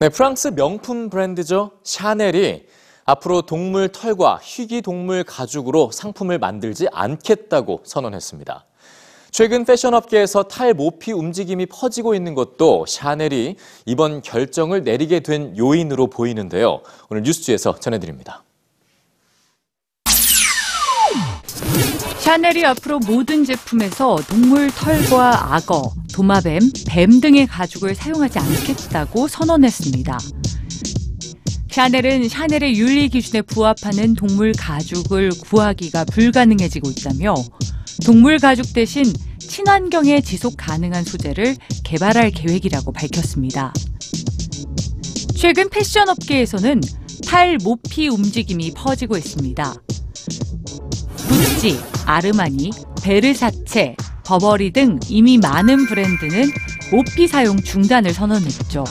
[0.00, 1.72] 네, 프랑스 명품 브랜드죠.
[1.82, 2.66] 샤넬이
[3.04, 8.64] 앞으로 동물 털과 희귀 동물 가죽으로 상품을 만들지 않겠다고 선언했습니다.
[9.32, 13.56] 최근 패션업계에서 탈모피 움직임이 퍼지고 있는 것도 샤넬이
[13.86, 16.80] 이번 결정을 내리게 된 요인으로 보이는데요.
[17.10, 18.44] 오늘 뉴스지에서 전해드립니다.
[22.18, 30.18] 샤넬이 앞으로 모든 제품에서 동물 털과 악어, 도마뱀, 뱀 등의 가죽을 사용하지 않겠다고 선언했습니다.
[31.70, 37.36] 샤넬은 샤넬의 윤리 기준에 부합하는 동물 가죽을 구하기가 불가능해지고 있다며
[38.04, 39.04] 동물 가죽 대신
[39.38, 41.54] 친환경에 지속 가능한 소재를
[41.84, 43.72] 개발할 계획이라고 밝혔습니다.
[45.36, 46.80] 최근 패션 업계에서는
[47.28, 49.74] 탈모피 움직임이 퍼지고 있습니다.
[51.28, 52.70] 구찌, 아르마니,
[53.04, 53.94] 베르사체,
[54.28, 56.50] 버버리 등 이미 많은 브랜드는
[56.92, 58.84] 모피 사용 중단을 선언했죠.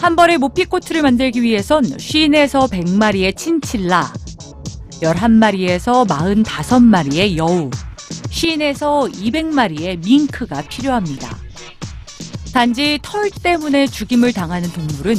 [0.00, 4.10] 한 벌의 모피 코트를 만들기 위해선 50에서 100마리의 친칠라,
[5.02, 7.68] 11마리에서 45마리의 여우,
[8.30, 11.36] 50에서 200마리의 밍크가 필요합니다.
[12.54, 15.14] 단지 털 때문에 죽임을 당하는 동물은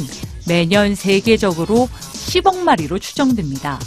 [0.48, 3.78] 매년 세계적으로 10억 마리로 추정됩니다.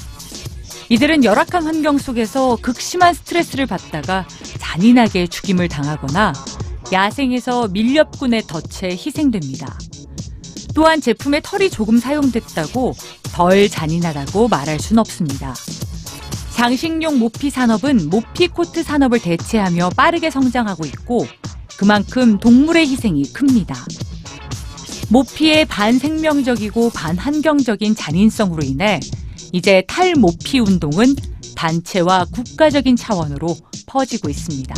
[0.94, 4.28] 이들은 열악한 환경 속에서 극심한 스트레스를 받다가
[4.60, 6.34] 잔인하게 죽임을 당하거나
[6.92, 9.76] 야생에서 밀렵꾼의 덫에 희생됩니다.
[10.76, 12.94] 또한 제품에 털이 조금 사용됐다고
[13.34, 15.56] 덜 잔인하다고 말할 순 없습니다.
[16.54, 21.26] 장식용 모피 산업은 모피 코트 산업을 대체하며 빠르게 성장하고 있고
[21.76, 23.76] 그만큼 동물의 희생이 큽니다.
[25.10, 29.00] 모피의 반생명적이고 반환경적인 잔인성으로 인해
[29.54, 31.16] 이제 탈모피 운동은
[31.56, 34.74] 단체와 국가적인 차원으로 퍼지고 있습니다.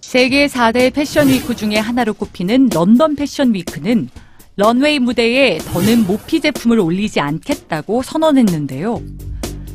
[0.00, 4.08] 세계 4대 패션 위크 중에 하나로 꼽히는 런던 패션 위크는
[4.56, 9.02] 런웨이 무대에 더는 모피 제품을 올리지 않겠다고 선언했는데요.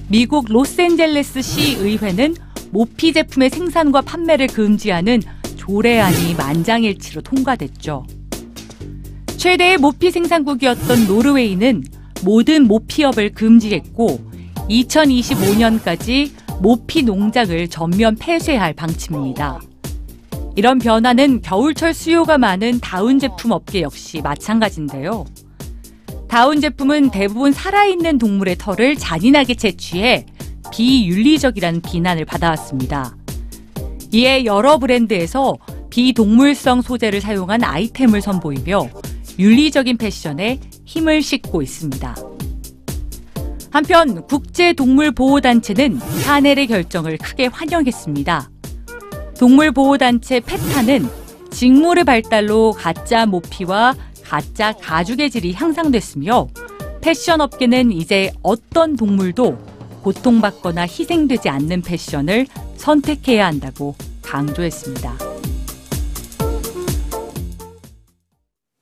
[0.09, 2.35] 미국 로스앤젤레스 시 의회는
[2.71, 5.21] 모피 제품의 생산과 판매를 금지하는
[5.55, 8.07] 조례안이 만장일치로 통과됐죠.
[9.37, 11.83] 최대의 모피 생산국이었던 노르웨이는
[12.23, 14.19] 모든 모피업을 금지했고
[14.69, 19.61] 2025년까지 모피 농장을 전면 폐쇄할 방침입니다.
[20.55, 25.25] 이런 변화는 겨울철 수요가 많은 다운 제품 업계 역시 마찬가지인데요.
[26.27, 30.25] 다운 제품은 대부분 살아있는 동물의 털을 잔인하게 채취해
[30.71, 33.15] 비윤리적이라는 비난을 받아왔습니다.
[34.11, 35.57] 이에 여러 브랜드에서
[35.89, 38.89] 비동물성 소재를 사용한 아이템을 선보이며
[39.39, 42.15] 윤리적인 패션에 힘을 싣고 있습니다.
[43.71, 48.49] 한편 국제동물보호단체는 샤넬의 결정을 크게 환영했습니다.
[49.37, 51.07] 동물보호단체 페타는
[51.51, 56.47] 직물의 발달로 가짜 모피와 가짜 가죽의 질이 향상됐으며
[57.01, 59.57] 패션 업계는 이제 어떤 동물도
[60.03, 62.47] 고통받거나 희생되지 않는 패션을
[62.77, 65.26] 선택해야 한다고 강조했습니다.